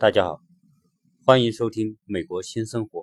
[0.00, 0.40] 大家好，
[1.26, 3.00] 欢迎收听《美国新生活》。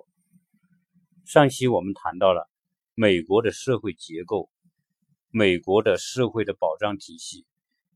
[1.24, 2.50] 上期我们谈到了
[2.96, 4.50] 美国的社会结构、
[5.30, 7.46] 美国的社会的保障体系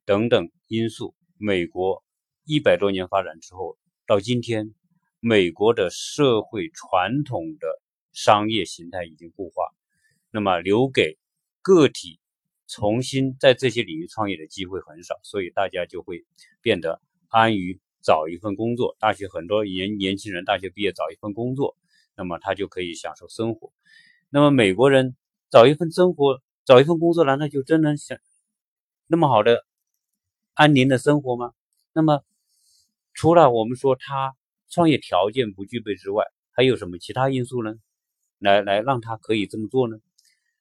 [0.04, 1.16] 等等因素。
[1.36, 2.04] 美国
[2.44, 3.76] 一百多年发展之后，
[4.06, 4.72] 到今天，
[5.18, 7.82] 美国的社会传统的
[8.12, 9.64] 商业形态已经固化，
[10.30, 11.18] 那么留给
[11.60, 12.20] 个体
[12.68, 16.24] 重新在这些领域创业的机会很少，所以大家就会
[16.60, 17.80] 变得安于。
[18.02, 21.76] 找一份工作，大学很多年年轻人大学毕业找一份工作，
[22.16, 23.72] 那么他就可以享受生活。
[24.28, 25.16] 那么美国人
[25.50, 28.18] 找一份生活，找一份工作，难道就真能享
[29.06, 29.64] 那么好的
[30.54, 31.52] 安宁的生活吗？
[31.92, 32.22] 那么
[33.14, 34.34] 除了我们说他
[34.68, 37.74] 创业条件不具备之外，还有什么其他因素呢？
[38.38, 39.98] 来来让他可以这么做呢？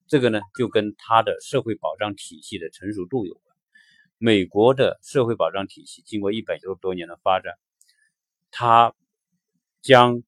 [0.08, 3.51] 这个呢，就跟他的社会保障体系的成熟度有关。
[4.24, 7.56] 美国的社会保障体系经过一百多多年的发展，
[8.52, 8.94] 它
[9.82, 10.22] 将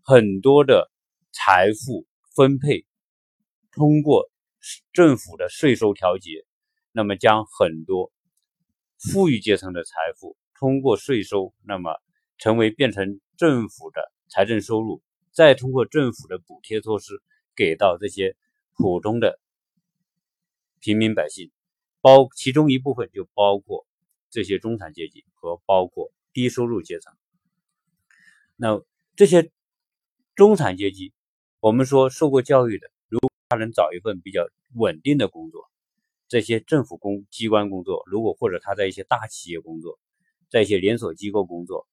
[0.00, 0.90] 很多的
[1.30, 2.86] 财富分配
[3.72, 4.30] 通过
[4.94, 6.46] 政府的税收调节，
[6.92, 8.10] 那么将很多
[8.96, 12.00] 富裕阶层的财富通过税收，那么
[12.38, 17.22] 成为变成政府的财政收入，再通过政府的补贴措施
[17.54, 18.34] 给到这些
[18.72, 19.38] 普通的
[20.80, 21.50] 平民百姓。
[22.04, 23.86] 包其中一部分就包括
[24.28, 27.14] 这些中产阶级和包括低收入阶层。
[28.56, 28.84] 那
[29.16, 29.50] 这些
[30.34, 31.14] 中产阶级，
[31.60, 35.70] 我们说受过教育的，如果他能找一份比较稳定的工作，
[36.28, 39.98] 这些政府工机关工作，如果或者他在一些大企业工作，
[40.50, 41.88] 在一些连锁机构工作，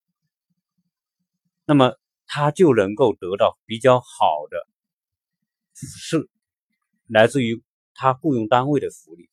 [1.64, 4.68] 那么他就能够得到比较好的
[5.74, 6.30] 是
[7.08, 9.30] 来自于他雇佣单位的福利。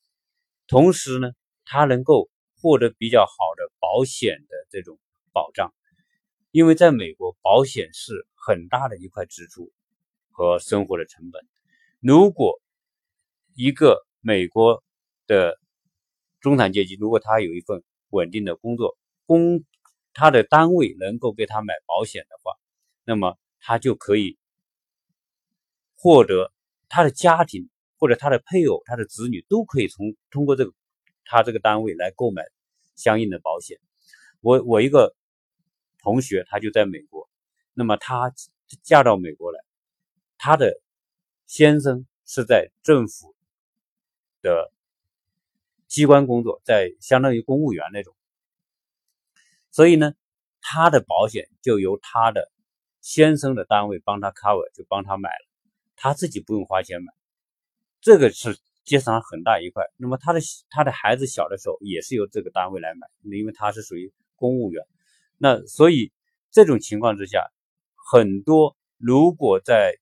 [0.69, 1.33] 同时呢，
[1.64, 2.30] 他能够
[2.61, 4.98] 获得比较好的保险的这种
[5.33, 5.73] 保障，
[6.51, 9.73] 因为在美国，保险是很大的一块支出
[10.30, 11.42] 和生活的成本。
[12.01, 12.61] 如果
[13.55, 14.84] 一个美国
[15.27, 15.58] 的
[16.40, 19.64] 中产阶级，如果他有一份稳定的工作，工
[20.12, 22.52] 他的单位能够给他买保险的话，
[23.05, 24.36] 那么他就可以
[25.95, 26.52] 获得
[26.90, 27.70] 他的家庭。
[27.98, 30.73] 或者他的配偶、他的子女都可以从通过这个
[31.25, 32.45] 他这个单位来购买
[32.95, 33.79] 相应的保险。
[34.41, 35.14] 我我一个
[35.98, 37.29] 同学，他就在美国，
[37.75, 38.33] 那么他
[38.83, 39.61] 嫁到美国来，
[40.39, 40.81] 他的
[41.47, 43.35] 先生是在政府
[44.42, 44.73] 的
[45.89, 48.15] 机关工作，在相当于公务员那种，
[49.70, 50.15] 所以呢，
[50.61, 52.51] 他的保险就由他的
[53.01, 55.47] 先生的单位帮他 cover，就帮他买了，
[55.97, 57.13] 他自己不用花钱买。
[58.01, 59.85] 这个是节省了很大一块。
[59.97, 64.85] 那么他的他的孩子小的时候也是由这个单位来买，因为他是属于公务员。
[65.36, 66.13] 那所以
[66.51, 67.47] 这种情况之下，
[68.11, 69.97] 很多如果在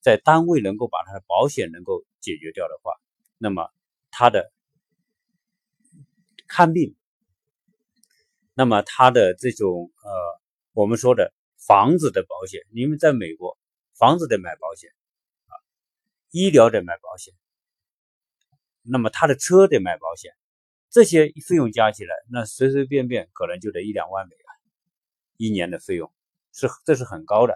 [0.00, 2.92] 在单位能够把他的保险能够解决掉的话，
[3.38, 3.68] 那么
[4.10, 4.52] 他的
[6.46, 6.94] 看病，
[8.54, 10.10] 那么他的这种呃
[10.72, 13.58] 我们说的房子的保险，因为在美国
[13.98, 14.90] 房子得买保险。
[16.30, 17.32] 医疗得买保险，
[18.82, 20.32] 那么他的车得买保险，
[20.90, 24.44] 这些费用加起来，那随随便便可能就得一两万美元
[25.36, 26.12] 一年的费用，
[26.52, 27.54] 是这是很高的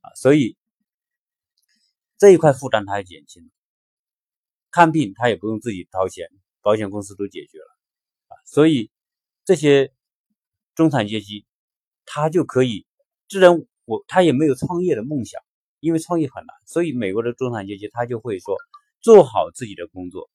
[0.00, 0.56] 啊，所以
[2.16, 3.50] 这一块负担他也减轻了。
[4.70, 6.28] 看病他也不用自己掏钱，
[6.62, 7.78] 保险公司都解决了
[8.28, 8.90] 啊，所以
[9.44, 9.92] 这些
[10.74, 11.46] 中产阶级
[12.06, 12.86] 他就可以，
[13.28, 15.42] 既然我他也没有创业的梦想。
[15.84, 18.56] 因为创业很难，所以美国的中产阶级他就会说
[19.02, 20.30] 做好自己的工作。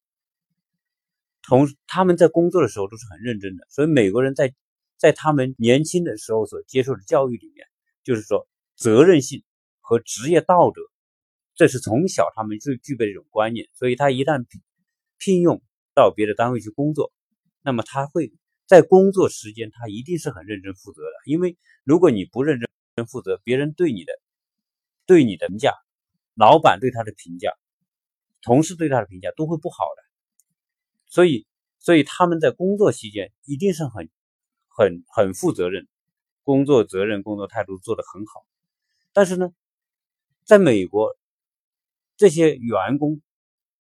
[1.42, 4.54] 同他们在工作的时候都是很认真的，所以美国人在
[4.96, 7.66] 在他们年轻的时候所接受的教育里面，
[8.04, 8.46] 就是说
[8.76, 9.42] 责任心
[9.80, 10.82] 和职业道德，
[11.56, 13.66] 这是从小他们就具备这种观念。
[13.74, 14.46] 所以他一旦
[15.18, 15.60] 聘用
[15.96, 17.12] 到别的单位去工作，
[17.60, 18.32] 那么他会
[18.66, 21.10] 在工作时间他一定是很认真负责的。
[21.24, 22.60] 因为如果你不认
[22.94, 24.12] 真负责，别人对你的。
[25.10, 25.74] 对你的评价，
[26.34, 27.52] 老板对他的评价，
[28.42, 30.02] 同事对他的评价都会不好的，
[31.08, 31.48] 所以，
[31.80, 34.08] 所以他们在工作期间一定是很、
[34.68, 35.88] 很、很负责任，
[36.44, 38.46] 工作责任、工作态度做得很好。
[39.12, 39.52] 但是呢，
[40.44, 41.18] 在美国，
[42.16, 43.20] 这些员工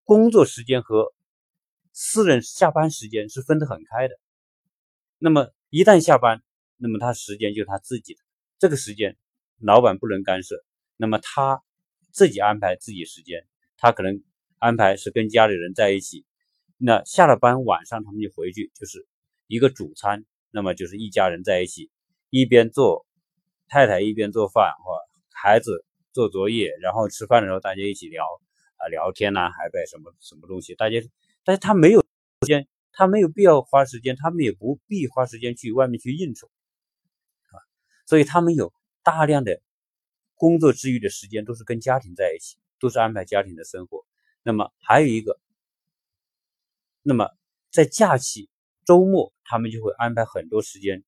[0.05, 1.13] 工作时间和
[1.93, 4.19] 私人下班时间是分得很开的。
[5.19, 6.43] 那么一旦下班，
[6.79, 8.21] 那么他时间就他自己的，
[8.59, 9.19] 这个时间
[9.59, 10.65] 老板不能干涉。
[10.99, 11.63] 那么他
[12.11, 13.47] 自己安排自己时间，
[13.79, 14.23] 他可能
[14.59, 16.27] 安排是跟家里人在一起。
[16.77, 19.07] 那下了班晚上他们就回去，就是
[19.47, 21.91] 一个主餐，那么就是一家人在一起，
[22.31, 23.07] 一边做
[23.69, 24.93] 太太一边做饭或
[25.33, 28.25] 孩子做作业，然后吃饭的时候大家一起聊
[28.77, 31.01] 啊聊天呐，还在什么什么东西，大家，
[31.45, 36.49] 但是他没有时间，他没有必要花时间，他们也不必花时间去外面去应酬
[37.51, 37.63] 啊，
[38.07, 38.73] 所以他们有
[39.03, 39.61] 大量的
[40.39, 44.07] 工作之余的时间都是跟家庭在一起，都是安排家庭的生活。
[44.43, 45.39] 那么还有一个，
[47.03, 47.29] 那么
[47.71, 48.49] 在假期
[48.87, 51.05] 周末，他们就会安排很多时间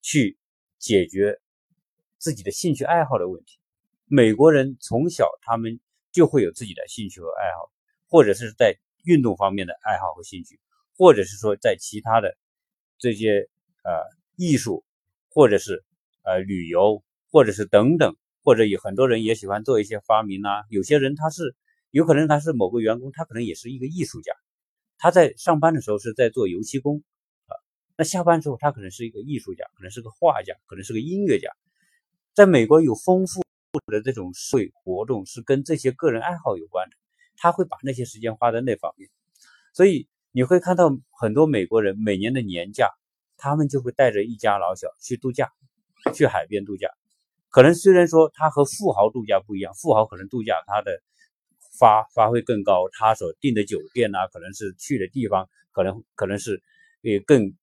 [0.00, 0.38] 去
[0.78, 1.38] 解决。
[2.24, 3.58] 自己的兴趣爱好的问题，
[4.06, 5.80] 美国人从小他们
[6.12, 7.72] 就会有自己的兴趣和爱好，
[8.06, 10.60] 或者是在运动方面的爱好和兴趣，
[10.96, 12.38] 或者是说在其他的
[12.96, 13.48] 这些
[13.82, 14.04] 呃
[14.36, 14.84] 艺术，
[15.30, 15.84] 或者是
[16.22, 20.64] 呃旅游，或者是等等，或者有很多人也喜欢做一些发明啊。
[20.68, 21.54] 有些人他是
[21.90, 24.32] 有可能他是某个员工，他可能也是一个艺术家，
[24.98, 27.02] 他在上班的时候是在做油漆工
[27.46, 27.52] 啊，
[27.96, 31.50] 那下班之后他可能是一个艺术家，可能是个画家，可能是个音乐家。
[32.34, 33.42] 在美国有丰富
[33.86, 36.96] 的这种社会活动是跟这些个人爱好有关的，
[37.36, 39.10] 他会把那些时间花在那方面，
[39.74, 42.88] 所以你会看到很多美国人每年的年假，
[43.36, 45.50] 他们就会带着一家老小去度假，
[46.14, 46.88] 去海边度假。
[47.52, 51.02] 可能虽然说他和富豪度假不一样，富豪可能度假他的
[51.78, 56.62] 发发挥更高，他所订的酒店呐，可能是去的地方，可能可能是
[57.02, 57.54] 也更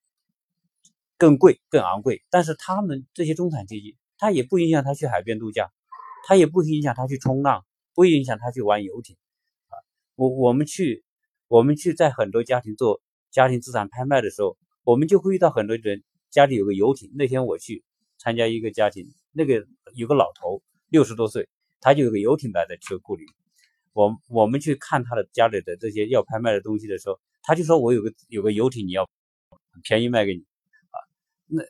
[1.17, 3.97] 更贵、更昂贵，但是他们这些中产阶级。
[4.21, 5.71] 他也不影响他去海边度假，
[6.27, 7.65] 他也不影响他去冲浪，
[7.95, 9.15] 不影响他去玩游艇，
[9.69, 9.79] 啊，
[10.15, 11.05] 我我们去，
[11.47, 13.01] 我们去在很多家庭做
[13.31, 17.09] 家庭资产拍卖的时候，我们就会遇到很多人家里有个游艇。
[17.15, 17.83] 那天我去
[18.17, 19.65] 参加一个家庭，那个
[19.95, 21.47] 有个老头六十多岁，
[21.79, 23.25] 他就有个游艇摆在车库里。
[23.93, 29.09] 我我们去看他的家里的这些要拍卖的东西的时候，他就说我有个有个游艇，你要
[29.83, 30.41] 便宜卖给你，
[30.91, 30.97] 啊，
[31.47, 31.63] 那。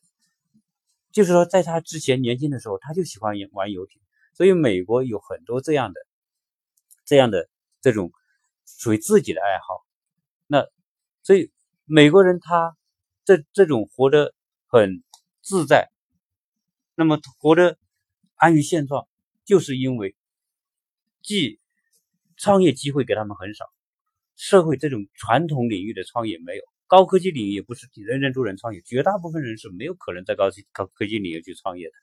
[1.11, 3.99] 就是说，在他之前年轻的时候，他就喜欢玩游艇，
[4.35, 5.99] 所以美国有很多这样的、
[7.03, 7.49] 这样的
[7.81, 8.11] 这种
[8.67, 9.83] 属于自己的爱好。
[10.45, 10.67] 那
[11.23, 11.51] 所以
[11.85, 12.77] 美国人他
[13.25, 14.35] 这这种活得
[14.67, 15.03] 很
[15.41, 15.89] 自在，
[16.99, 17.77] 那么活得
[18.35, 19.07] 安于现状，
[19.45, 20.17] 就是因为
[21.21, 21.57] 既
[22.35, 23.63] 创业机会给他们很少，
[24.35, 26.63] 社会这种传统领域的创业没有。
[26.87, 31.93] 高科技领域也不是人人都能创业，绝大部分人是没有可能在高高科技领域去创业的，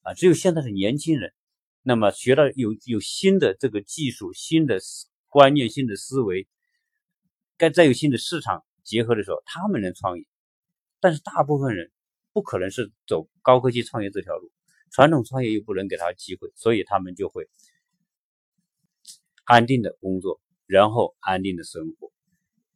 [0.00, 1.34] 啊，只有现在的年轻人，
[1.82, 4.78] 那么学到有有新的这个技术、新的
[5.28, 6.48] 观念、新的思维，
[7.58, 10.24] 该再有新的市场结合的时候，他们能创业。
[11.00, 11.90] 但是大部分人
[12.38, 14.52] 不可能是走高科技创业这条路，
[14.92, 17.48] 传统创业又不能给他机会，所以他们就会
[19.42, 22.12] 安定的工作，然后安定的生活。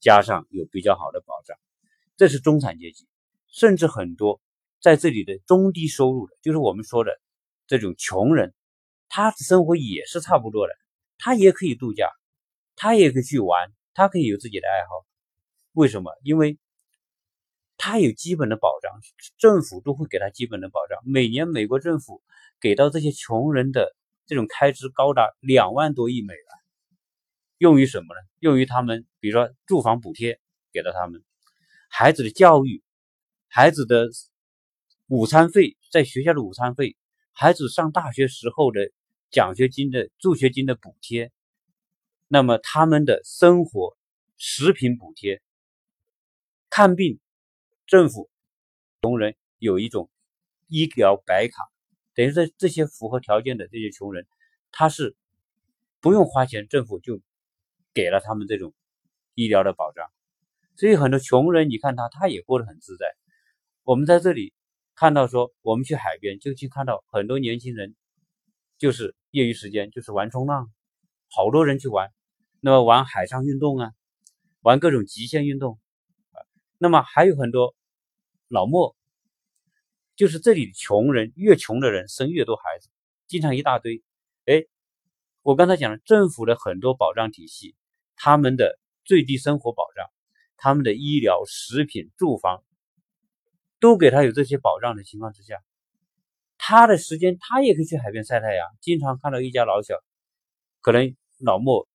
[0.01, 1.57] 加上有比较好的保障，
[2.17, 3.07] 这是中产阶级，
[3.47, 4.41] 甚至很多
[4.81, 7.13] 在这里的中低收入的，就是我们说的
[7.69, 8.53] 这种穷人，
[9.09, 10.75] 他的生活也是差不多的，
[11.19, 12.11] 他也可以度假，
[12.75, 15.07] 他也可以去玩，他可以有自己的爱好。
[15.71, 16.11] 为什么？
[16.25, 16.59] 因为
[17.77, 18.93] 他有基本的保障，
[19.39, 20.99] 政府都会给他基本的保障。
[21.05, 22.23] 每年美国政府
[22.61, 23.95] 给到这些穷人的
[24.27, 26.45] 这种开支高达两万多亿美元。
[27.59, 28.21] 用于什么呢？
[28.41, 30.41] 用于他们，比如说住房补贴
[30.73, 31.23] 给到他们，
[31.89, 32.83] 孩子的教育，
[33.49, 34.09] 孩子的
[35.07, 36.97] 午餐费，在学校的午餐费，
[37.33, 38.91] 孩子上大学时候的
[39.31, 41.31] 奖学金的助学金的补贴，
[42.27, 43.97] 那么他们的生活
[44.37, 45.41] 食品补贴，
[46.69, 47.21] 看病，
[47.93, 48.31] 政府
[49.03, 50.09] 穷人有一种
[50.67, 51.69] 医疗白卡，
[52.15, 54.27] 等于说这些符合条件的这些穷人，
[54.71, 55.15] 他是
[56.01, 57.21] 不用花钱，政府就。
[57.95, 58.73] 给了他们这种
[59.35, 60.11] 医疗的保障，
[60.77, 63.05] 所以很多穷人，你看他，他也过得很自在。
[63.83, 64.55] 我们在这里
[64.95, 67.95] 看到说，我们去海边就去看到很多年轻人，
[68.79, 70.73] 就是业余时间就是玩冲浪，
[71.29, 72.11] 好多人去玩，
[72.61, 73.93] 那么玩海上运动啊，
[74.63, 75.79] 玩各种极限运动
[76.31, 76.41] 啊，
[76.79, 77.75] 那么还有很多
[78.53, 78.95] 老莫，
[80.15, 82.91] 就是这里穷人越穷的人生越多孩子，
[83.27, 84.03] 经常一大堆。
[84.45, 84.67] 哎，
[85.41, 87.75] 我刚才讲了政府的很多保障体系。
[88.15, 90.07] 他们的最低生活保障，
[90.59, 92.63] 他们的医疗、食品、住房，
[93.81, 95.57] 都给他有这些保障的情况之下，
[96.59, 98.69] 他的时间他也可以去海边晒太阳。
[98.83, 99.97] 经常看到一家老小，
[100.83, 101.89] 可能老莫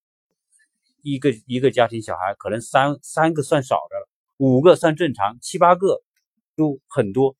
[1.03, 6.01] 一个一个家庭小孩，可能三三个算少的了，五个算正常，七八个
[6.57, 7.37] 都很多。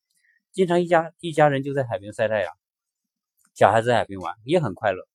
[0.52, 2.56] 经常一家一家人就在海边晒太阳，
[3.54, 5.06] 小孩子在海边玩也很快乐。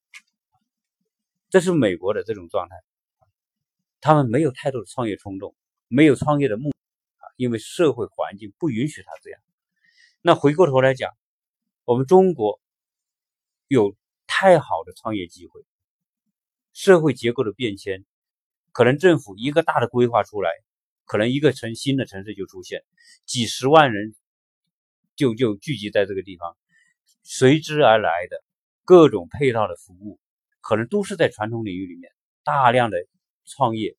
[1.49, 2.75] 这是美国的这种状态。
[4.01, 5.55] 他们没有太多的创业冲动，
[5.87, 6.71] 没有创业的梦
[7.17, 9.39] 啊，因为社会环境不允许他这样。
[10.21, 11.11] 那回过头来讲，
[11.85, 12.59] 我们中国
[13.67, 13.95] 有
[14.27, 15.65] 太好的创业机会。
[16.73, 18.03] 社会结构的变迁，
[18.71, 20.49] 可能政府一个大的规划出来，
[21.05, 22.83] 可能一个城新的城市就出现，
[23.25, 24.15] 几十万人
[25.15, 26.57] 就就聚集在这个地方，
[27.23, 28.43] 随之而来的
[28.83, 30.19] 各种配套的服务，
[30.61, 32.11] 可能都是在传统领域里面
[32.43, 32.97] 大量的
[33.45, 33.95] 创业，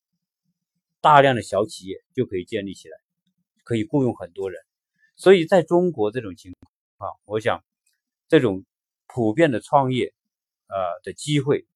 [1.01, 2.97] 大量的小企业就可以建立起来，
[3.63, 4.61] 可以雇佣很多人。
[5.17, 6.53] 所以在中国这种情
[6.97, 7.65] 况，我想
[8.29, 8.65] 这种
[9.07, 10.13] 普遍的创业
[10.67, 11.67] 呃的机会。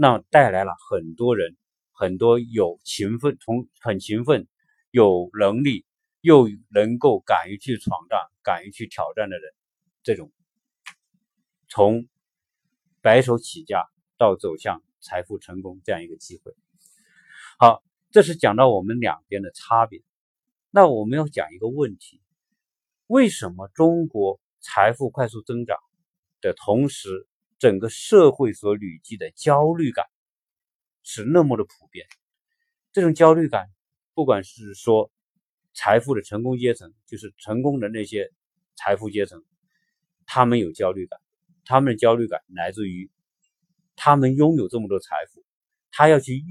[0.00, 1.56] 那带来了很多人，
[1.98, 4.46] 很多有勤奋、从很勤奋、
[4.92, 5.84] 有能力
[6.20, 9.52] 又能够敢于去闯荡、敢于去挑战的人，
[10.04, 10.30] 这种
[11.68, 12.06] 从
[13.00, 13.84] 白手起家
[14.16, 16.54] 到走向财富成功这样一个机会。
[17.58, 20.00] 好，这是讲到我们两边的差别。
[20.70, 22.20] 那我们要讲一个问题：
[23.08, 25.76] 为什么中国财富快速增长
[26.40, 27.26] 的同时？
[27.58, 30.06] 整个社会所累积的焦虑感
[31.10, 32.06] 是那么的普遍，
[32.92, 33.70] 这种焦虑感，
[34.12, 35.10] 不管是说
[35.72, 38.30] 财富的成功阶层，就是成功的那些
[38.76, 39.42] 财富阶层，
[40.26, 41.18] 他们有焦虑感，
[41.64, 43.10] 他们的焦虑感来自于
[43.96, 45.42] 他们拥有这么多财富，
[45.90, 46.42] 他要去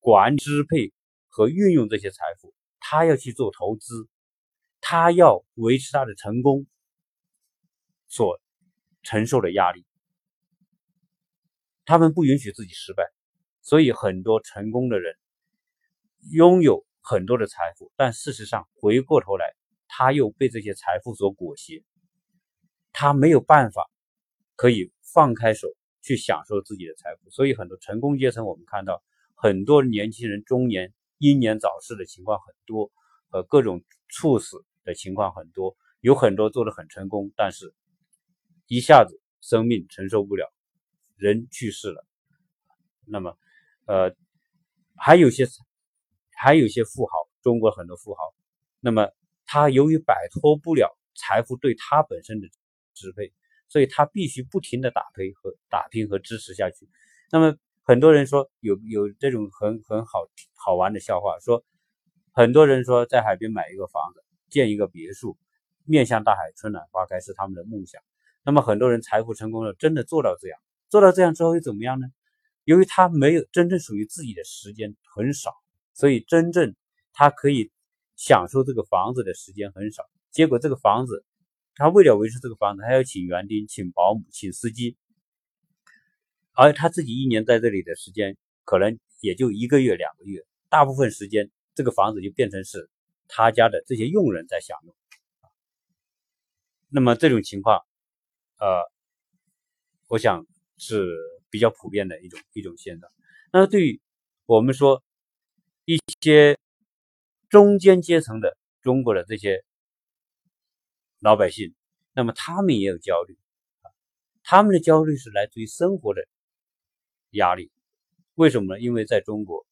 [0.00, 0.94] 管支配
[1.28, 4.08] 和运用这些财富，他要去做投资，
[4.80, 6.66] 他要维持他的成功
[8.08, 8.40] 所
[9.02, 9.84] 承受的压力。
[11.84, 13.04] 他们不允许自己失败，
[13.66, 15.16] 所以很多成功的人
[16.30, 19.56] 拥有很多的财富，但事实上回过头来，
[19.88, 21.82] 他又被这些财富所裹挟，
[22.92, 23.90] 他没有办法
[24.54, 25.66] 可以放开手
[26.00, 27.28] 去享受自己的财富。
[27.30, 29.02] 所以很多成功阶层，我们看到
[29.34, 32.92] 很多年轻人中年英年早逝的情况很多，
[33.30, 37.74] 和各种猝死的情况很多，有很多做的很成功，但是
[38.68, 40.52] 一下子生命承受不了。
[41.16, 42.06] 人去世了，
[43.06, 43.36] 那么，
[43.86, 44.14] 呃，
[44.96, 45.46] 还有些，
[46.36, 47.12] 还有些富豪，
[47.42, 48.34] 中国很多富豪，
[48.80, 49.10] 那么
[49.46, 52.48] 他由于摆脱不了财富对他本身的
[52.94, 53.32] 支配，
[53.68, 56.88] 所以他必须不停的打拼和打拼和支持下去。
[57.30, 61.64] 那么很多人说有有这种很很好好玩的笑话，说
[62.32, 65.38] 很多人说在海边买一个房子，建一个别墅，
[65.84, 68.02] 面向大海，春暖花开是他们的梦想。
[68.44, 70.58] 那么很多人财富成功了，真的做到这样。
[70.88, 72.06] 做到这样之后又怎么样呢？
[72.66, 75.54] 由于他没有真正属于自己的时间很少，
[75.94, 76.74] 所以真正
[77.12, 77.70] 他可以
[78.16, 80.02] 享受这个房子的时间很少。
[80.32, 81.24] 结果这个房子，
[81.76, 84.96] 他为了维持这个房子，还要请园丁、请保姆、请司机，
[86.54, 92.90] 而他自己一年在这里的时间可能也就一个月、两个月，大部分时间这个房子就变成是
[93.28, 94.94] 他家的这些佣人在享用。
[96.88, 97.80] 那么这种情况，
[98.58, 98.80] 呃，
[100.08, 100.44] 我想。
[100.78, 101.16] 是
[101.56, 103.10] 比较普遍的一种一种现象。
[103.50, 104.02] 那对于
[104.44, 105.02] 我们说
[105.86, 106.58] 一些
[107.48, 109.64] 中间阶层的中国的这些
[111.18, 111.74] 老百姓，
[112.12, 113.38] 那么他们也有焦虑，
[114.42, 116.28] 他们的焦虑是来自于生活的
[117.30, 117.72] 压力。
[118.34, 118.78] 为什么呢？
[118.78, 119.66] 因为在中国，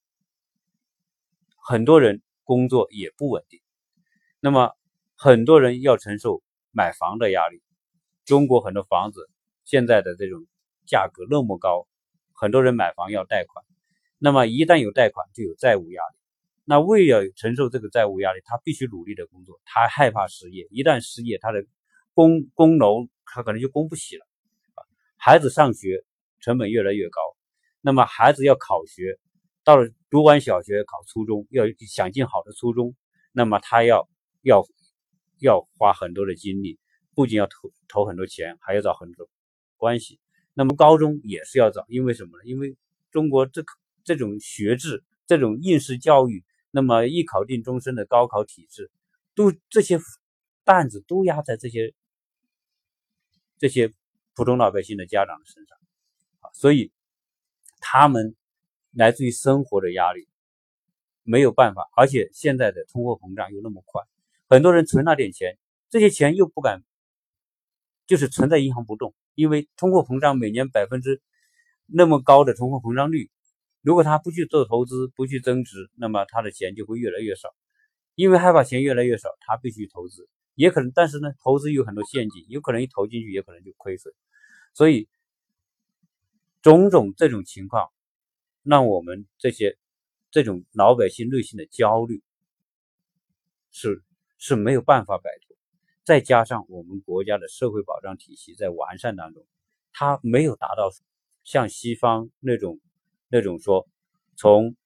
[1.59, 3.61] 很多人工作也不稳定，
[4.41, 4.75] 那么
[5.15, 7.61] 很多人要承受买房的压力。
[8.25, 9.29] 中国很多房子
[9.65, 10.47] 现在的这种。
[10.87, 11.87] 价格那么高，
[12.33, 13.65] 很多人买房要贷款，
[14.19, 16.17] 那么一旦有贷款，就有债务压力。
[16.65, 21.65] 那为了承受这个债务压力，他必须努力的工作，他害怕失业，一旦失业，他的
[22.15, 24.27] 供供楼他可能就供不起了。
[25.17, 26.05] 孩子上学
[26.41, 27.21] 成本越来越高，
[27.81, 29.19] 那么孩子要考学，
[29.63, 32.95] 到了读完小学考初中，要想进好的初中，
[33.33, 34.09] 那么他要
[34.43, 34.63] 要
[35.39, 36.79] 要花很多的精力，
[37.15, 39.29] 不仅要投投很多钱，还要找很多
[39.77, 40.19] 关系。
[40.55, 42.45] 那么高中也是要找，因为什么呢？
[42.45, 42.77] 因为
[43.11, 43.65] 中国这
[44.05, 48.91] 这种学制、这种应试教育，那么一考定终身的高考体制，
[49.35, 49.99] 都这些
[50.63, 51.93] 担子都压在这些
[53.59, 53.93] 这些
[54.35, 55.77] 普通老百姓的家长身上
[56.41, 56.93] 啊，所以
[57.81, 58.37] 他们
[58.93, 60.29] 来自于生活的压力，
[61.23, 64.03] 没有办法，而且现在的通货膨胀又那么快，
[64.49, 65.59] 很多人存那点钱，
[65.91, 66.83] 这些钱又不敢，
[68.07, 69.15] 就是存在银行不动。
[69.35, 71.21] 因为通货膨胀每年百分之
[71.87, 73.31] 那么高的通货膨胀率，
[73.83, 77.55] 如果他不去做投资，不去增值，那么他的钱就会越来越少。
[78.15, 84.15] 因为害怕钱越来越少，他必须投资，也可能，但是呢，投资有很多陷阱，有可能一投进去，也可能就亏损。
[84.73, 85.09] 所以，
[86.63, 87.91] 种种这种情况，
[88.63, 89.77] 让我们这些
[90.31, 92.23] 这种老百姓内心的焦虑
[93.73, 94.03] 是
[94.39, 95.54] 是没有办法摆脱。
[96.05, 99.47] 再加上我们国家的社会保障体系在完善当中，
[99.91, 100.91] 它没有达到
[101.45, 102.79] 像西方那种
[103.29, 103.89] 那种说
[104.37, 104.77] 从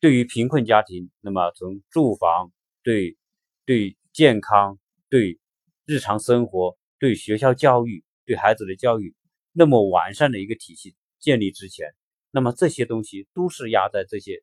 [0.00, 3.18] 对于贫困家庭，那么从住房对
[3.66, 4.78] 对健康
[5.10, 5.38] 对
[5.84, 9.14] 日常生活对学校教育对孩子的教育
[9.52, 11.94] 那么完善的一个体系建立之前，
[12.30, 14.42] 那么这些东西都是压在这些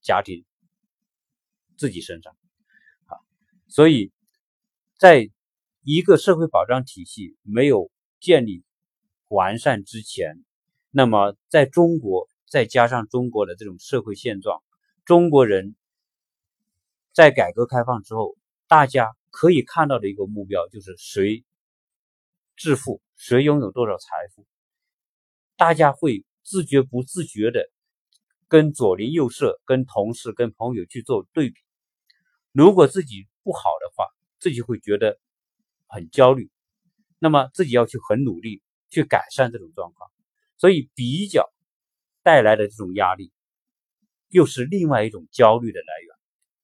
[0.00, 0.44] 家庭
[1.76, 2.36] 自己身上
[3.06, 3.18] 啊，
[3.66, 4.12] 所以。
[5.04, 5.28] 在
[5.82, 8.64] 一个社会保障体系没有建立
[9.28, 10.42] 完善之前，
[10.90, 14.62] 那么在中国再加上中国的这种社会现状，
[15.04, 15.76] 中国人
[17.12, 18.34] 在改革开放之后，
[18.66, 21.44] 大家可以看到的一个目标就是谁
[22.56, 24.46] 致富，谁拥有多少财富，
[25.58, 27.68] 大家会自觉不自觉的
[28.48, 31.60] 跟左邻右舍、跟同事、跟朋友去做对比，
[32.52, 34.13] 如果自己不好的话。
[34.44, 35.18] 自己会觉得
[35.86, 36.50] 很焦虑，
[37.18, 38.60] 那么自己要去很努力
[38.90, 40.10] 去改善这种状况，
[40.58, 41.50] 所以比较
[42.22, 43.32] 带来的这种压力，
[44.28, 46.14] 又是另外一种焦虑的来源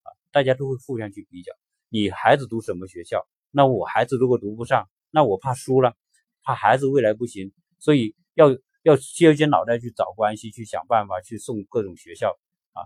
[0.03, 0.13] 啊！
[0.31, 1.55] 大家都会互相去比较，
[1.89, 3.27] 你孩子读什么学校？
[3.51, 5.97] 那我孩子如果读不上，那我怕输了，
[6.43, 12.39] 怕孩子未来不行，所以要要削尖脑袋去找关系，去想办法去送各种学校
[12.73, 12.85] 啊。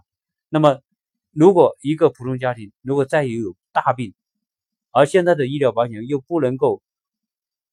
[0.49, 0.81] 那么，
[1.33, 4.15] 如果一个普通家庭如果再有有大病，
[4.95, 6.81] 而现在的医疗保险又不能够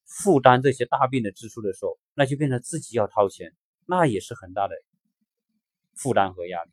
[0.06, 4.74] 负担这些大病的支出的时候，那就变成自己要掏钱，那也是很大的
[5.94, 6.72] 负担和压力。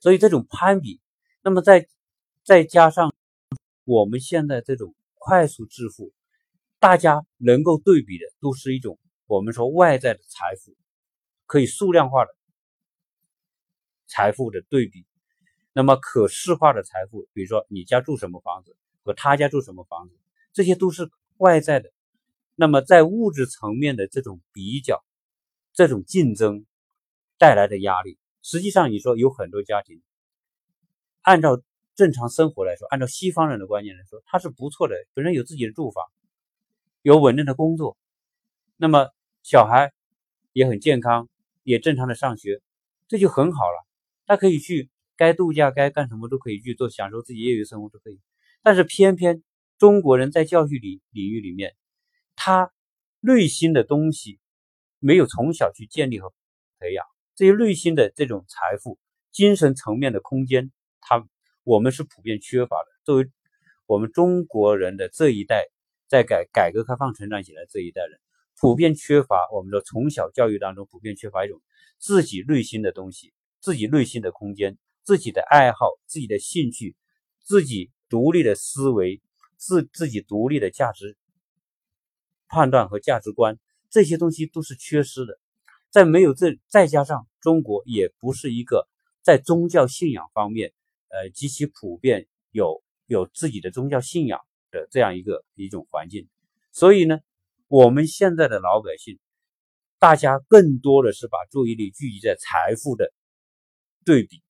[0.00, 1.00] 所以这种攀比，
[1.42, 1.88] 那么再
[2.44, 3.12] 再加上
[3.84, 6.12] 我们现在这种快速致富，
[6.78, 10.76] 大家能够对比的都是一种我们说外在的财富，
[11.46, 12.30] 可以数量化的
[14.06, 15.04] 财富的对比。
[15.72, 18.76] 那么可视化的财富，比如说你家住什么房子。
[19.08, 20.14] 和他家住什么房子，
[20.52, 21.90] 这些都是外在的。
[22.54, 25.02] 那么在物质层面的这种比较、
[25.72, 26.66] 这种竞争
[27.38, 30.02] 带来的压力，实际上你说有很多家庭，
[31.22, 31.62] 按照
[31.94, 36.04] 正常生活来说，按照西方人的观念来说，他是不错的，本身有自己的住房，
[37.00, 37.96] 有稳定的工作，
[38.76, 39.08] 那么
[39.42, 39.94] 小孩
[40.52, 41.30] 也很健康，
[41.62, 42.60] 也正常的上学，
[43.06, 43.86] 这就很好了。
[44.26, 48.20] 他可以去该度假、该干什么都可以去做，享受自己业余生活都可以。
[48.62, 49.42] 但是偏偏
[49.78, 51.76] 中国人在教育领领域里面，
[52.34, 52.72] 他
[53.20, 54.40] 内心的东西
[54.98, 56.32] 没有从小去建立和
[56.78, 58.98] 培养这些内心的这种财富、
[59.30, 61.26] 精神层面的空间，他
[61.62, 62.86] 我们是普遍缺乏的。
[63.04, 63.30] 作为
[63.86, 65.66] 我们中国人的这一代，
[66.08, 68.20] 在改改革开放成长起来这一代人，
[68.60, 71.62] 普遍缺乏我们的从小教育当中普遍缺乏一种
[71.98, 76.96] 自己内心的东西、自己内心的空间、自己的爱好、自己的兴趣、
[77.44, 77.92] 自己。
[78.08, 79.20] 独立的思维，
[79.56, 81.16] 自自己独立的价值
[82.48, 83.58] 判断和价值观，
[83.90, 85.38] 这些东西都是缺失的。
[85.90, 88.88] 在没有这，再加上中国也不是一个
[89.22, 90.72] 在宗教信仰方面，
[91.08, 94.40] 呃，极其普遍有有自己的宗教信仰
[94.70, 96.28] 的这样一个一种环境。
[96.72, 97.20] 所以呢，
[97.66, 99.18] 我们现在的老百姓，
[99.98, 103.12] 大家更多的是把注意力聚集在财富的
[104.04, 104.42] 对比。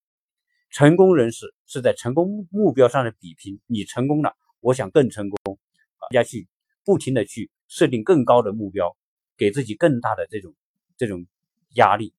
[0.70, 5.58] 成功人士是在成功目标上的比拼，你成功了，我想更成功，
[6.00, 6.48] 大家去
[6.82, 8.96] 不停的去设定更高的目标，
[9.36, 10.54] 给自己更大的这种
[10.96, 11.26] 这种
[11.74, 12.14] 压力。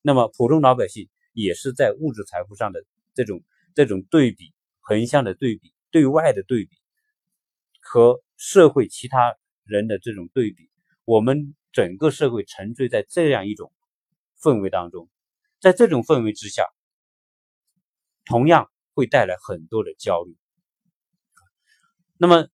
[0.00, 2.82] 那么普通老百姓也是在物质财富上的
[3.12, 3.42] 这种
[3.74, 6.70] 这种对比，横向的对比，对外的对比，
[7.78, 10.70] 和社会其他人的这种对比，
[11.04, 13.70] 我们整个社会沉醉在这样一种
[14.40, 15.10] 氛围当中，
[15.60, 16.64] 在这种氛围之下。
[18.24, 20.36] 同样会带来很多的焦虑。
[22.16, 22.48] 那么，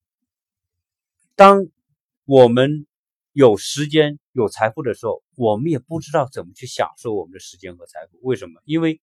[1.35, 1.67] 当
[2.25, 2.87] 我们
[3.33, 8.19] 有时间、有财富的时候，我们也不知道怎么去享受我们的时间和财富。
[8.23, 8.61] 为什么？
[8.65, 9.01] 因为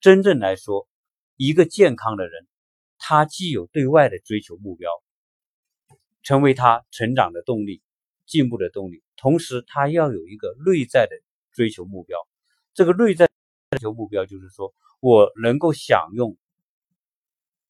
[0.00, 0.88] 真正来说，
[1.36, 2.46] 一个健康的人，
[2.98, 4.90] 他既有对外的追求目标，
[6.22, 7.80] 成为他成长的动力、
[8.26, 11.16] 进步的动力，同时他要有一个内在的
[11.52, 12.18] 追求目标。
[12.74, 13.28] 这个内在
[13.70, 14.74] 追求目标就是说。
[15.00, 16.36] 我能够享用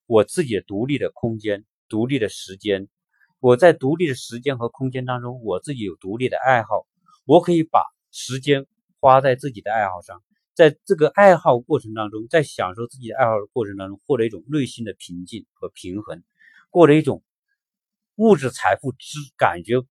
[0.06, 2.88] 我自己独立的空间、独立的时间。
[3.38, 6.87] 我在独立的时间和空间当中，我自己有独立的爱好，
[7.26, 8.66] 我可以把时间
[8.98, 10.22] 花在自己的爱好上，
[10.54, 16.24] 在这个爱好过程当中，在享受自己的爱好的过程当中，获得一种内心的平静和平衡，
[16.70, 17.22] 获得一种
[18.14, 19.82] 物质财富之感觉，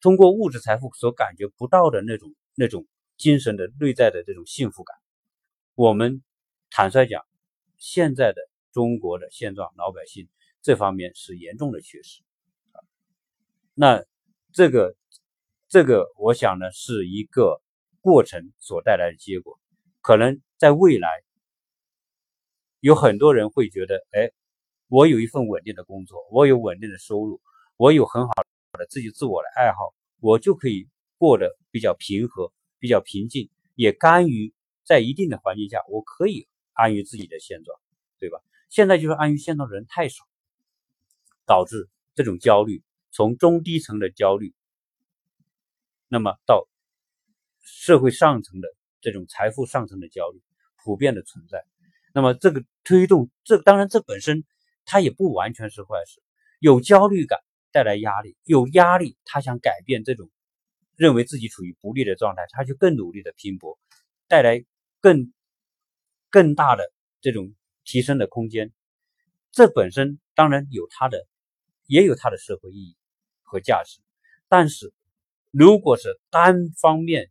[0.00, 4.96] 通过物质财富所感觉不到的那种那种精神的内在的这种幸福感，
[5.78, 6.24] 我们。
[6.70, 7.24] 坦率讲，
[7.76, 10.28] 现在的中国的现状，老百姓
[10.60, 12.20] 这方面是严重的缺失。
[13.74, 14.04] 那
[14.52, 14.96] 这个
[15.68, 17.62] 这个，我想呢，是一个
[18.00, 19.60] 过程所带来的结果。
[20.00, 21.08] 可能在未来，
[22.80, 24.32] 有很多人会觉得，哎，
[24.88, 27.40] 我有一份稳定的工作，我有稳定的收入，
[27.76, 28.32] 我有很好
[28.72, 30.88] 的自己自我的爱好，我就可以
[31.18, 34.52] 过得比较平和、比较平静，也甘于
[34.88, 37.78] 在一定的环境下，我可以安于自己的现状，
[38.18, 38.40] 对吧？
[38.70, 40.24] 现在就是安于现状的人太少，
[41.44, 44.54] 导致这种焦虑，从中低层的焦虑，
[46.08, 46.66] 那么到
[47.60, 48.68] 社会上层的。
[49.00, 50.42] 这种财富上层的焦虑
[50.82, 51.64] 普遍的存在，
[52.12, 54.44] 那么这个推动这当然这本身
[54.84, 56.20] 它也不完全是坏事。
[56.58, 57.38] 有焦虑感
[57.70, 60.28] 带来压力，有压力他想改变这种
[60.96, 63.78] 认为自己处于不利的状态，他就更努力的拼搏，
[64.26, 64.64] 带来
[65.00, 65.32] 更
[66.30, 68.72] 更大的这种提升的空间。
[69.52, 71.26] 这本身当然有它的
[71.86, 72.96] 也有它的社会意义
[73.42, 74.00] 和价值，
[74.48, 74.92] 但是
[75.50, 77.30] 如果是单方面。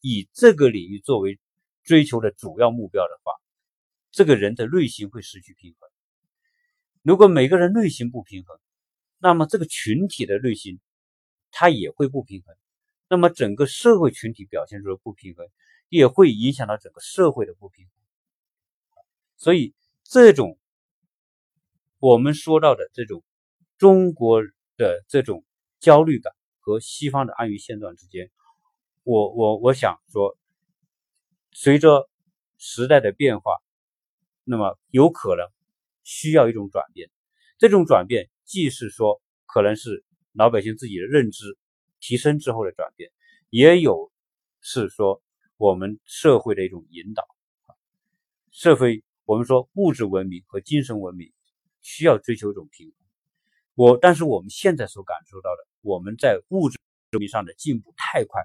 [0.00, 1.40] 以这个领域作为
[1.82, 3.32] 追求的主要目标的话，
[4.12, 5.90] 这个人的内心会失去平衡。
[7.02, 8.60] 如果每个人内心不平衡，
[9.18, 10.78] 那么这个群体的内心
[11.50, 12.54] 他也会不平衡。
[13.08, 15.44] 那么整个社会群体表现出的不平衡，
[15.88, 17.92] 也会影响到整个社会的不平衡。
[19.36, 19.74] 所以，
[20.04, 20.58] 这种
[21.98, 23.22] 我们说到的这种
[23.76, 24.42] 中国
[24.76, 25.44] 的这种
[25.80, 28.30] 焦虑感和西方的安于现状之间。
[29.04, 30.36] 我我我想说，
[31.52, 32.10] 随着
[32.58, 33.52] 时代的变化，
[34.44, 35.46] 那么有可能
[36.02, 37.10] 需要一种转变。
[37.58, 41.56] 这种转变既是说可能是老百姓自己的认知
[42.00, 43.10] 提升之后的转变，
[43.50, 44.12] 也有
[44.60, 45.22] 是说
[45.58, 47.28] 我们社会的一种引导。
[48.50, 51.32] 社会我们说物质文明和精神文明
[51.80, 52.94] 需要追求一种平衡。
[53.74, 56.78] 我但是我们现在所感受到的，我们在物质
[57.12, 58.40] 文明上的进步太快。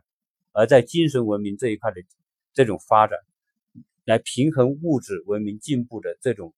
[0.56, 2.04] 而在精神文明这一块的
[2.54, 3.18] 这种发展，
[4.06, 6.54] 来平衡物质文明进步的这种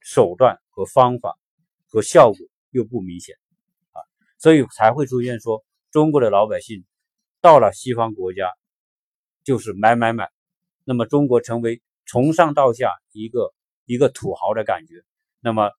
[0.00, 1.38] 手段和方法
[1.86, 2.38] 和效果
[2.70, 3.36] 又不明显
[3.92, 4.00] 啊，
[4.38, 6.84] 所以才会出现说中国的老百姓
[7.40, 8.52] 到了西方国家
[9.48, 10.30] 就是买买买，
[10.84, 13.54] 那么中国成为从上到下一个
[13.86, 15.02] 一个土豪的感觉，
[15.40, 15.70] 那么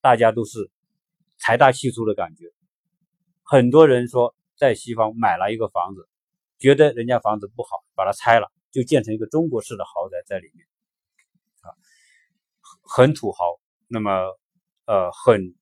[0.00, 0.70] 大家都是
[1.36, 2.44] 财大气粗的感觉，
[3.42, 6.08] 很多人说在西方买了一个房子。
[6.60, 10.64] 觉得人家房子不好，把它拆了，就建成一个中国式的豪宅在里面，
[11.62, 11.74] 啊，
[12.82, 13.58] 很土豪，
[13.88, 14.12] 那么
[14.84, 15.52] 呃很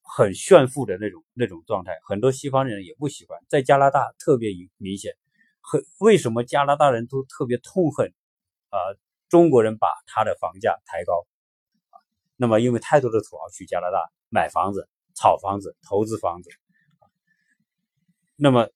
[0.00, 5.16] 很炫富的那种那种状态，很多西方人也不喜欢，在加拿大特别明显。
[5.60, 8.12] 很为什么加拿大人都特别痛恨
[8.68, 8.78] 啊
[9.28, 11.26] 中国人把他的房价抬高
[11.90, 11.96] 啊？
[12.36, 16.50] 那么因为太多的土豪去加拿大买房子、炒房子、投资房子，
[18.36, 18.68] 那么。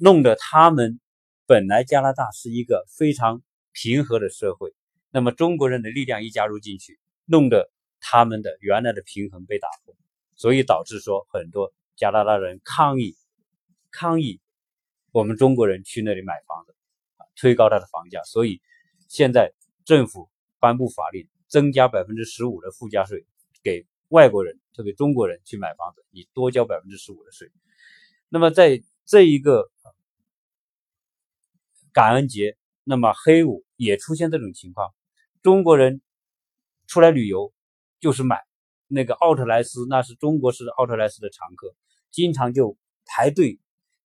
[0.00, 1.00] 弄得他们
[1.44, 4.72] 本来加拿大是一个非常平和的社会，
[5.10, 9.96] 那么中国人的力量一加入进去，弄得他们的原来的平衡被打破，
[10.36, 13.16] 所以导致说很多加拿大人抗议，
[13.90, 14.40] 抗议
[15.12, 16.74] 我们中国人去那里买房子，
[17.16, 18.60] 啊推高他的房价，所以
[19.08, 19.52] 现在
[19.84, 23.26] 政府颁布法令，增加百分之十五的附加税
[23.62, 27.50] 给外国人，特别中国人去买房子，你多交百分之十五的税，
[28.28, 29.70] 那么在这一个。
[31.90, 34.94] 感恩节，那么黑五也出现这种情况。
[35.42, 36.00] 中国人
[36.86, 37.52] 出来旅游
[37.98, 38.44] 就是买
[38.86, 41.74] 那个奥特莱斯，那是中国式的奥特莱斯的常客，
[42.12, 43.58] 经常就排队。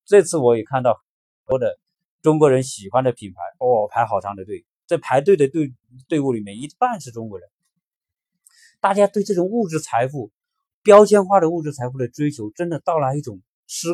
[0.06, 1.02] 这次我也看到
[1.46, 1.80] 多的
[2.22, 4.66] 中国人喜欢的品牌，哦，排好长的队。
[4.86, 5.74] 在排队的队
[6.08, 7.50] 队伍里面，一半是中国人。
[8.80, 10.32] 大家对这种物质财富
[10.82, 13.88] 标签化的物质财富的追求，真的到了一种失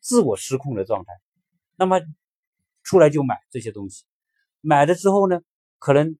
[0.00, 1.12] 自我失控的状态。
[1.76, 2.00] 那么。
[2.82, 4.04] 出来就买这些东西，
[4.62, 5.42] 买了之后呢，
[5.78, 6.16] 可能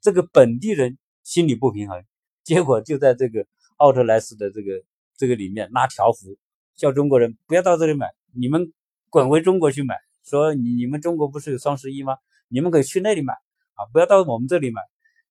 [0.00, 2.04] 这个本地人心里不平衡，
[2.42, 4.82] 结果就在这个奥特莱斯的这个
[5.16, 6.36] 这个里面拉条幅，
[6.74, 8.72] 叫中国人不要到这里买，你们
[9.10, 9.96] 滚回中国去买。
[10.24, 12.18] 说你你们中国不是有双十一吗？
[12.48, 13.32] 你们可以去那里买
[13.74, 14.82] 啊，不要到我们这里买，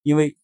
[0.04, 0.38] 因为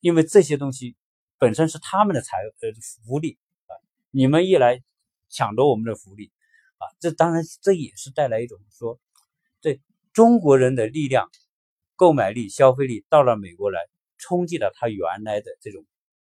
[0.00, 0.96] 因为这些东西
[1.38, 2.68] 本身是他们的财呃
[3.06, 3.72] 福利啊，
[4.10, 4.82] 你们一来
[5.30, 6.30] 抢夺我们的福利
[6.76, 9.00] 啊，这当然这也是带来一种说。
[9.62, 9.80] 对
[10.12, 11.30] 中国人的力量、
[11.96, 13.80] 购买力、消费力到了美国来，
[14.18, 15.86] 冲击了他原来的这种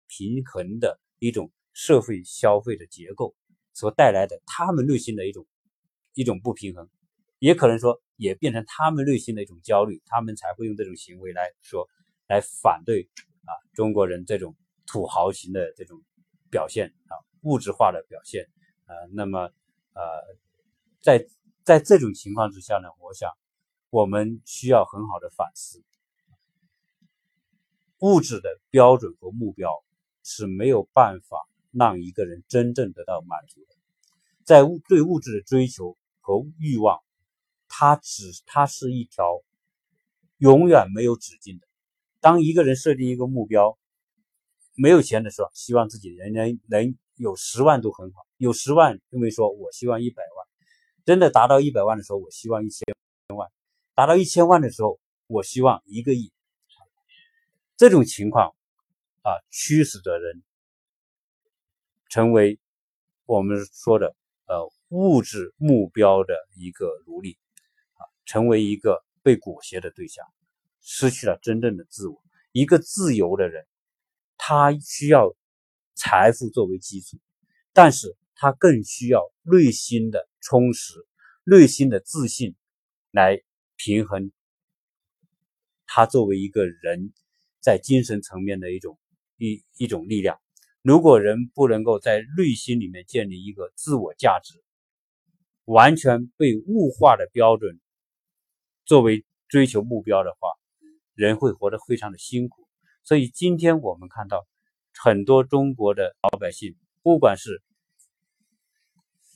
[0.07, 3.35] 平衡的一种社会消费的结构
[3.75, 5.47] 所带来的他们内心的一种
[6.15, 6.89] 一种不平衡，
[7.39, 11.89] 也可能说也变成他们内心的一种焦虑，他们才会用这种行为来说
[12.29, 13.09] 来反对
[13.45, 14.55] 啊中国人这种
[14.87, 16.01] 土豪型的这种
[16.51, 18.49] 表现啊物质化的表现
[18.85, 19.51] 啊，那么
[19.95, 20.03] 呃，
[21.01, 21.27] 在
[21.65, 23.31] 在这种情况之下呢，我想
[23.91, 25.83] 我们需要很好的反思，
[27.99, 29.71] 物质的标准和目标
[30.23, 33.61] 是没有办法让一个人真正得到满足，
[34.45, 37.01] 在物对物质的追求和欲望，
[37.67, 39.43] 它只它是一条
[40.39, 41.67] 永远没有止境的。
[42.21, 43.79] 当一个人设定一个目标，
[44.75, 48.27] 没有钱的时候，希望自己人人能有十万都很好。
[48.37, 50.47] 有十万，认为说我希望一百万，
[51.05, 52.85] 真的达到一百万的时候，我希望一千
[53.37, 53.49] 万；
[53.95, 56.33] 达到一千万的时候，我希望一个亿。
[57.77, 58.55] 这种情况
[59.23, 60.43] 啊，驱使着人
[62.13, 62.61] 成为
[63.25, 67.39] 我们说的呃物质目标的一个奴隶
[67.95, 70.23] 啊，成为一个被裹挟的对象，
[70.83, 72.23] 失去了真正的自我。
[72.53, 73.65] 一个自由的人。
[74.45, 75.35] 他需要
[75.95, 77.17] 财富作为基础，
[77.73, 80.95] 但是他更需要内心的充实、
[81.45, 82.57] 内心的自信
[83.13, 83.41] 来
[83.77, 84.33] 平衡
[85.87, 87.13] 他作为一个人
[87.61, 88.99] 在精神层面的一种
[89.39, 90.39] 一一种力量。
[90.83, 94.61] 如果人不能够在内心里面建立一个自我价值，
[95.65, 97.79] 完全被物化的标准
[98.85, 100.49] 作为追求目标的话，
[101.15, 102.67] 人会活得非常的辛苦。
[103.05, 104.45] 所以今天我们看到
[104.93, 107.63] 很多中国的老百姓，不管是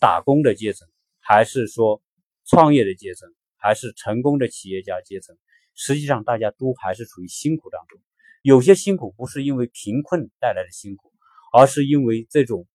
[0.01, 0.89] 打工的阶层，
[1.21, 2.03] 还是说
[2.45, 5.39] 创业的阶层，还是成功的企业家阶层，
[5.77, 8.01] 实际上大家都还是处于辛苦当中。
[8.43, 11.13] 有些辛苦不是因为贫困带来的辛苦，
[11.57, 12.67] 而是因为这种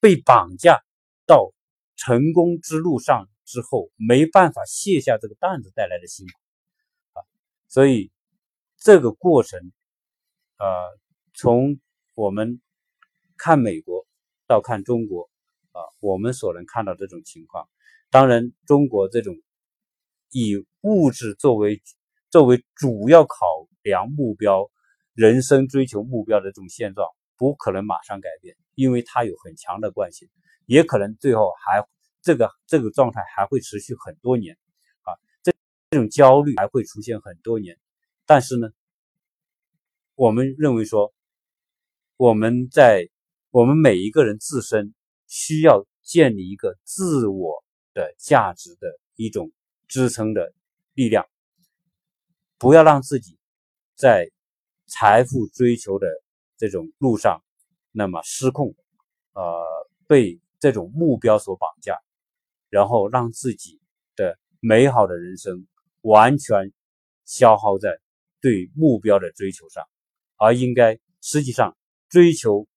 [0.00, 0.80] 被绑架
[1.26, 1.52] 到
[1.94, 7.22] 成功之路上之后，没办法卸下这个担子带来的辛苦啊。
[7.68, 8.10] 所以。
[8.78, 9.72] 这个过程，
[10.58, 10.66] 呃，
[11.34, 11.80] 从
[12.14, 12.60] 我们
[13.36, 14.06] 看美国
[14.46, 15.30] 到看中国，
[15.72, 17.68] 啊，我们所能看到这种情况。
[18.10, 19.34] 当然，中国这种
[20.30, 21.82] 以物质作为
[22.30, 23.46] 作为主要考
[23.82, 24.70] 量目标、
[25.16, 30.28] 人生追求目标的这种现状，不可能马上改变，因为它有很强的惯性，
[30.66, 31.82] 也可能最后还
[32.20, 34.58] 这个这个状态还会持续很多年，
[35.04, 35.54] 啊，这
[35.88, 37.78] 这种焦虑还会出现很多年。
[38.26, 38.68] 但是呢，
[40.16, 41.14] 我们认为说，
[42.18, 43.08] 我们在
[43.50, 44.92] 我们每一个人自身
[45.28, 49.50] 需要建立一个自我的价值的一种
[49.88, 50.52] 支撑的
[50.92, 51.26] 力量，
[52.58, 53.38] 不要让自己
[53.94, 54.30] 在
[54.86, 56.06] 财富追求的
[56.56, 57.42] 这种路上
[57.92, 58.74] 那么失控，
[59.32, 59.64] 呃，
[60.06, 61.98] 被这种目标所绑架，
[62.70, 63.80] 然后让自己
[64.16, 65.66] 的美好的人生
[66.02, 66.72] 完全
[67.24, 67.98] 消耗在。
[68.38, 69.82] 对目标的追求上，
[70.36, 71.76] 而应该实际上
[72.08, 72.68] 追求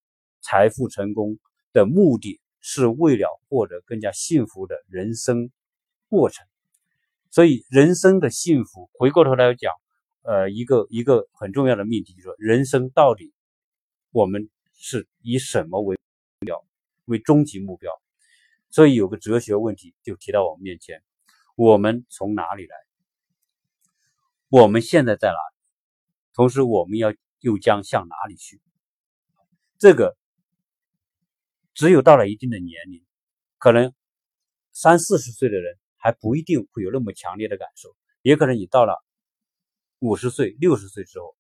[0.42, 1.38] 财富成功
[1.74, 5.52] 的目的是为了获得更加幸福的人生
[6.08, 6.48] 过程。
[7.30, 9.72] 所以，人生的幸福，回过头来讲，
[10.22, 13.34] 呃，一个一个很重要的命题，就是说，人生到底
[14.12, 15.96] 我们是以什么为
[16.40, 16.66] 目标，
[17.06, 17.92] 为终极目标？
[18.70, 21.02] 所以，有个哲学问题就提到我们面前：
[21.56, 22.76] 我们从哪里来？
[24.50, 25.38] 我们现在在哪？
[26.34, 28.62] 同时，我们要又将向哪里去？
[29.80, 30.16] 这个
[31.74, 33.04] 只有到了一定的年龄，
[33.58, 33.94] 可能
[34.72, 39.04] 三四十岁的人还不一定会有那么强烈的感受，也可能你到了
[40.00, 41.36] 五十岁、六十岁之后，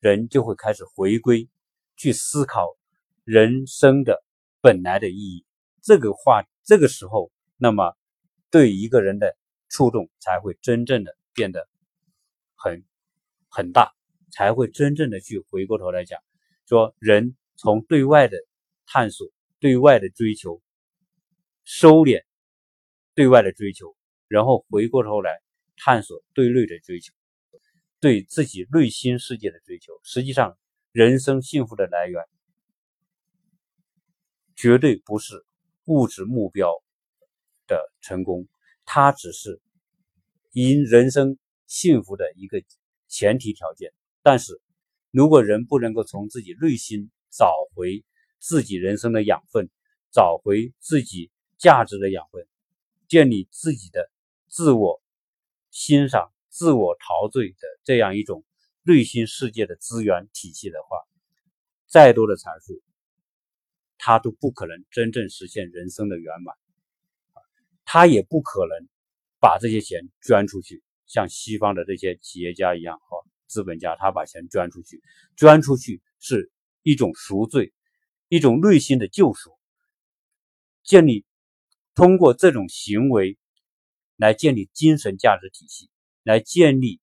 [0.00, 1.48] 人就会开始回归，
[1.96, 2.76] 去思考
[3.24, 4.22] 人生的
[4.60, 5.44] 本来的意义。
[5.82, 7.96] 这个话，这个时候，那么
[8.50, 9.36] 对一个人的
[9.68, 11.68] 触动才会真正的变得
[12.54, 12.84] 很
[13.48, 13.92] 很大。
[14.30, 16.20] 才会真正的去回过头来讲，
[16.66, 18.36] 说人从对外的
[18.84, 19.26] 探索、
[19.58, 20.60] 对外的追求、
[21.64, 22.24] 收敛
[23.14, 23.96] 对外的追求，
[24.28, 25.40] 然后回过头来
[25.78, 27.14] 探索对内的追求，
[28.00, 29.92] 对自己内心世界的追求。
[30.02, 30.56] 实际上，
[30.92, 32.24] 人生幸福的来源
[34.56, 35.44] 绝对不是
[35.84, 36.72] 物质目标
[37.66, 38.48] 的成功，
[38.84, 39.60] 它只是
[40.52, 42.62] 因人生幸福的一个
[43.08, 43.92] 前提条件。
[44.22, 44.60] 但是，
[45.10, 48.04] 如果人不能够从自己内心找回
[48.38, 49.70] 自己人生的养分，
[50.10, 52.46] 找回自己价值的养分，
[53.08, 54.10] 建立自己的
[54.48, 55.02] 自我
[55.70, 58.44] 欣赏、自我陶醉的这样一种
[58.82, 60.98] 内心世界的资源体系的话，
[61.86, 62.82] 再多的财富，
[63.96, 66.56] 他都不可能真正实现人生的圆满，
[67.84, 68.88] 他也不可能
[69.38, 73.06] 把这些钱捐出去，像西方的这些企业家一样，哈。
[73.46, 75.00] 资本家他把钱捐出去，
[75.36, 76.50] 捐出去是
[76.82, 77.72] 一种赎罪，
[78.28, 79.56] 一种内心的救赎。
[80.82, 81.24] 建立
[81.94, 83.38] 通过这种行为
[84.16, 85.88] 来建立精神价值体系，
[86.28, 87.00] 来建立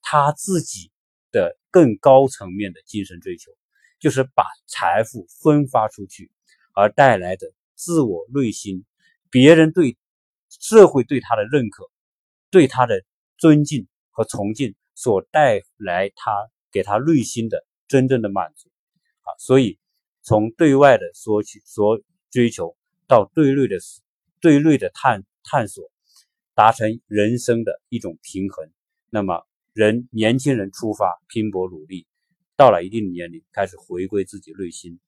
[0.00, 0.90] 他自己
[1.30, 3.50] 的更高层面的精神追求，
[3.98, 6.30] 就是把财富分发出去
[6.72, 8.84] 而带来的自我内心，
[9.30, 9.96] 别人对
[10.48, 11.90] 社会对他的认可，
[12.50, 13.04] 对他的
[13.36, 18.70] 尊敬和崇敬所带来他给他内心的真正的满足
[19.22, 19.78] 啊，所以
[20.22, 22.76] 从对外的索取所追求。
[23.08, 23.76] 到对内的
[24.40, 25.91] 对内的探探索，
[26.54, 28.70] 达成人生的一种平衡。
[29.10, 32.06] 那么，人年轻人出发拼搏努力，
[32.56, 34.98] 到了一定年龄开始回归自己内心。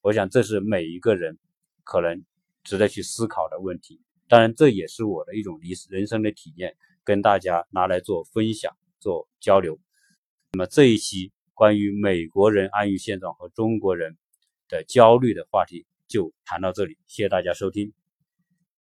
[0.00, 1.38] 我想，这是每一个人
[1.84, 2.24] 可能
[2.64, 4.00] 值得去思考的问题。
[4.28, 9.78] 当然，这也是我的一种理人生的体验，跟大家拿来做分享、做交流。
[10.52, 14.16] 那么，这一期关于美国人安于现状和中国人
[14.68, 15.86] 的焦虑的话题。
[16.08, 18.05] 就谈到这里，谢谢大家收听。